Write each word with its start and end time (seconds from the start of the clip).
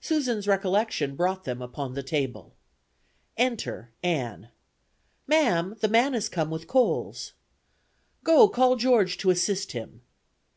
Susan's 0.00 0.48
recollection 0.48 1.14
brought 1.14 1.44
them 1.44 1.62
upon 1.62 1.94
the 1.94 2.02
table. 2.02 2.56
"Enter 3.36 3.92
Ann. 4.02 4.48
'Ma'am, 5.28 5.76
the 5.78 5.86
man 5.86 6.16
is 6.16 6.28
come 6.28 6.50
with 6.50 6.66
coals.' 6.66 7.32
"'Go, 8.24 8.48
call 8.48 8.74
George 8.74 9.18
to 9.18 9.30
assist 9.30 9.70
him.' 9.70 10.00